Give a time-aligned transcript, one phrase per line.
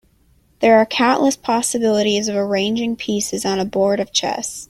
[0.61, 4.59] There are countless possibilities of arranging pieces on a board of chess.